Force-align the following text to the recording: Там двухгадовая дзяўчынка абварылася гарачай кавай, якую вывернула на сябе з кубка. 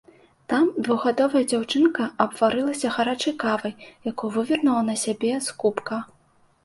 Там 0.53 0.63
двухгадовая 0.87 1.41
дзяўчынка 1.51 2.07
абварылася 2.25 2.93
гарачай 2.95 3.35
кавай, 3.47 3.77
якую 4.13 4.33
вывернула 4.39 4.81
на 4.89 4.95
сябе 5.07 5.31
з 5.51 5.59
кубка. 5.63 6.01